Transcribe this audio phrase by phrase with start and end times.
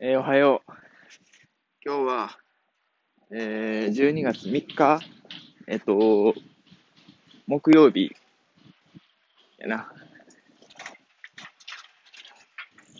[0.00, 0.72] えーおはよう。
[1.84, 2.38] 今日は、
[3.32, 5.00] えー、12月3日、
[5.66, 6.34] えっと、
[7.48, 8.14] 木曜日、
[9.58, 9.92] やな。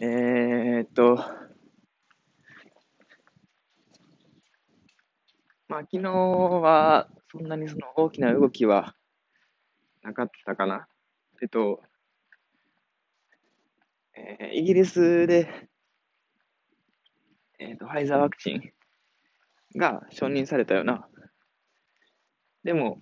[0.00, 1.16] えーっと、
[5.66, 8.94] まあ、昨日は、そんなにその大きな動きは
[10.04, 10.86] なかったかな。
[11.42, 11.82] えっと、
[14.16, 15.73] えーイギリスで、
[17.66, 18.72] えっと、ファイザーワクチン
[19.78, 21.08] が承認されたよな。
[22.62, 22.98] でも、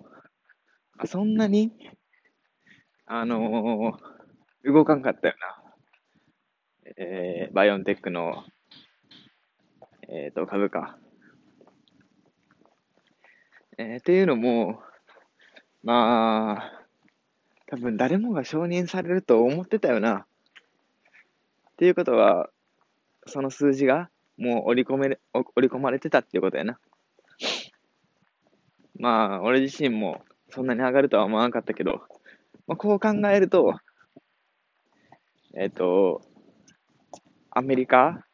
[0.99, 1.73] あそんなに、
[3.07, 4.13] あのー
[4.65, 6.93] 動かんかったよな。
[6.97, 8.45] えーバイオンテックの、
[10.09, 10.97] えっと、株価。
[13.79, 14.81] えーっていうのも、
[15.83, 16.87] まあ、
[17.67, 20.19] 多分誰もが承認されると思ってたよな。
[21.73, 22.49] っていうことは、
[23.27, 24.09] その数字が
[24.43, 26.81] もう織り込めれ、織り込まれてたっていうことやな。
[28.99, 32.03] まあ、俺自身もそんなに上がるとは思わなかったけど、
[32.67, 33.79] まあ、こう考えると、
[35.55, 36.23] えっ、と、
[37.53, 38.27] アメリカ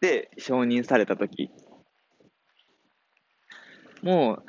[0.00, 1.50] で承認されたとき、
[4.02, 4.44] もう、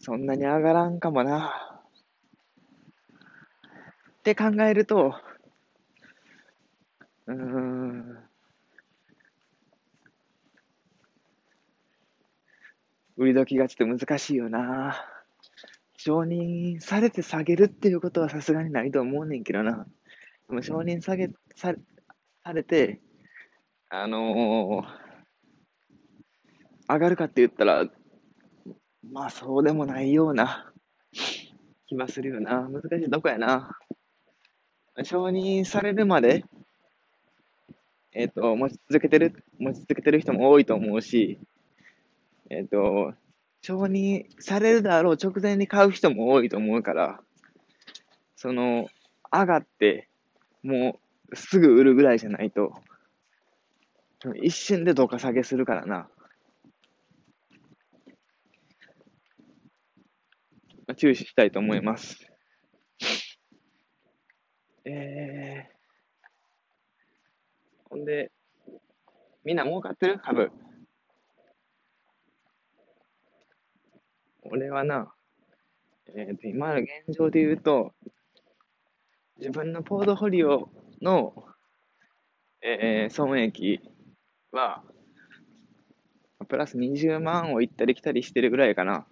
[0.00, 1.78] そんなに上がらんかもな。
[4.20, 5.14] って考えると、
[7.26, 7.71] うーん、
[13.16, 15.04] 売り時がちょっと難しいよな。
[15.96, 19.86] 承認されて下げるっていうことはさすがにないと思うねんけどな。
[20.48, 21.74] でも承認下げ、さ
[22.44, 23.00] されて、
[23.88, 25.02] あのー
[26.88, 27.86] 上がるかって言ったら、
[29.10, 30.70] まあそうでもないような
[31.86, 32.68] 気はするよな。
[32.68, 33.78] 難しいとこやな。
[35.04, 36.44] 承認されるまで、
[38.12, 41.38] えっ、と、持ち続けてる、持ち続けてる人も多いと思うし、
[42.52, 43.14] えっ、と、
[43.62, 47.20] 承認されるだろう直前に買う人も多いと思うから、
[48.36, 48.88] その、
[49.32, 50.10] 上がって、
[50.62, 52.74] もうすぐ売るぐらいじゃないと、
[54.42, 56.10] 一瞬でどか下げするからな。
[60.86, 62.18] ま注視したいと思います。
[64.84, 66.28] えー、
[67.88, 68.30] ほんで、
[69.42, 70.18] みんな儲かってる？
[70.18, 70.52] 株。
[74.62, 75.12] 俺はな、
[76.14, 77.92] えーと、今の現状で言うと、
[79.38, 80.68] 自分のポートフォリオ
[81.00, 81.34] の、
[82.62, 83.80] えー損益
[84.52, 84.84] は、
[86.46, 89.04] プラス20万を行ったり来たりしてるぐらいかな。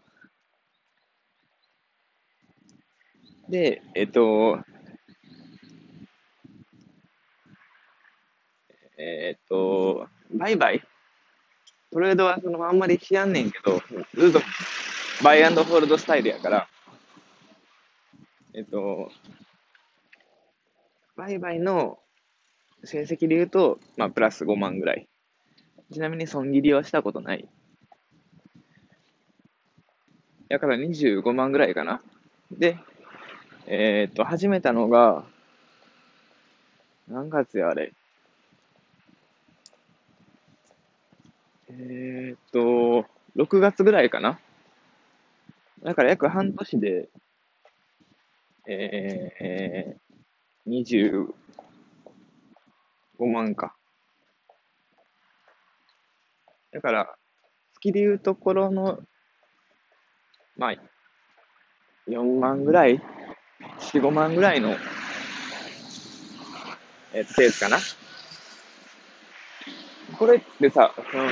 [3.48, 4.60] で、えっと、
[8.96, 10.80] えっと、売買？
[11.90, 13.80] トレードはそのあんまりしやんねんけど、
[14.14, 14.40] ずっと
[15.22, 16.68] バイアンドホールドスタイルやから、
[18.54, 19.10] えっと、
[21.16, 21.98] 売買の
[22.84, 25.06] 成績で言うと、まあ、プラス5万ぐらい。
[25.92, 27.46] ちなみに損切りはしたことない。
[30.48, 32.00] だから25万ぐらいかな。
[32.50, 32.78] で、
[33.66, 35.24] えーっと、始めたのが、
[37.08, 37.92] 何月やあれ。
[41.68, 43.06] えーっと、
[43.36, 44.40] 6月ぐらいかな。
[45.82, 47.08] だから約半年で、
[48.68, 51.30] えー、
[53.18, 53.74] 25万か。
[56.72, 57.16] だから、
[57.74, 59.00] 月でいうところの、
[60.56, 60.74] まあ、
[62.08, 63.00] 4万ぐらい
[63.78, 64.76] ?4、5万ぐらいの、
[67.14, 67.78] えー、ペースかな。
[70.18, 71.30] これってさ、その、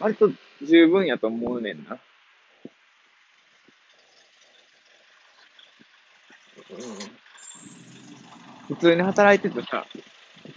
[0.00, 0.30] 割と
[0.62, 1.98] 十分やと思うねんな。
[6.70, 6.78] うん、
[8.74, 9.86] 普通に働いててさ、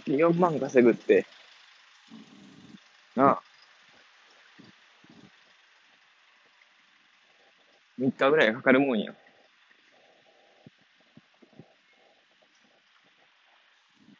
[0.06, 1.26] 4万稼ぐって、
[3.14, 3.42] なあ、
[7.98, 9.14] 3日ぐらいかかるもんや。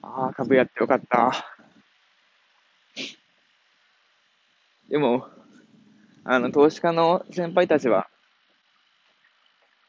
[0.03, 1.33] ああ、株やってよかった。
[4.89, 5.29] でも、
[6.33, 8.07] あの、投資家の先輩たちは、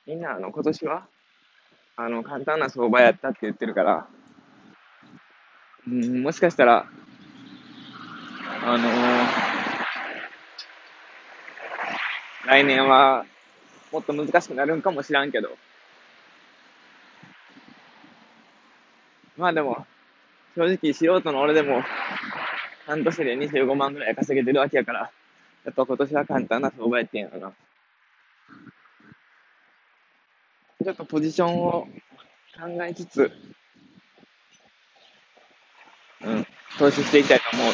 [0.07, 1.07] みんな、あの、今年は、
[1.95, 4.07] あの、簡単な相場やったって言ってるから、
[5.87, 6.87] うん、もしかしたら、
[8.63, 8.91] あのー
[12.47, 13.23] 来年は、
[13.91, 15.49] もっと難しくなるんかもしらんけど、
[19.37, 19.85] まあでも、
[20.55, 21.83] 正直素人の俺でも、
[22.87, 25.11] 半年で25万ぐらい稼げてるわけやから、
[25.63, 27.53] やっぱ今年は簡単な相場やってんやな。
[30.83, 31.87] ちょっとポジションを
[32.59, 33.31] 考えつつ、
[36.21, 36.47] うん、
[36.79, 37.73] 投資していきたいと思う。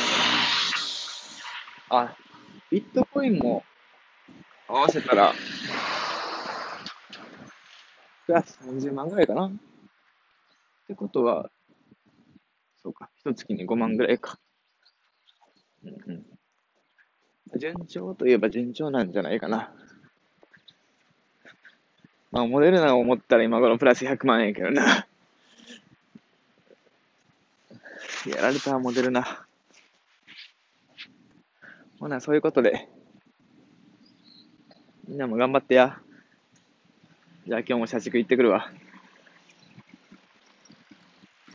[1.90, 2.16] あ、
[2.70, 3.64] ビットコインも
[4.68, 5.34] 合わせたら、
[8.26, 9.48] プラス30万ぐらいかな。
[9.48, 9.52] っ
[10.88, 11.50] てことは、
[12.84, 14.38] そうか、一月に5万ぐらいか。
[15.84, 16.37] うんうん。
[17.56, 19.72] 順調といえば順調なんじゃないかな。
[22.32, 25.08] まあ、モデルナを思ったら今頃プラス100万円やけどな。
[28.28, 29.46] やられたモデルナ。
[32.00, 32.90] ほな、そういうことで。
[35.08, 36.00] みんなも頑張ってや。
[37.48, 38.70] じゃあ今日も社畜行ってくるわ。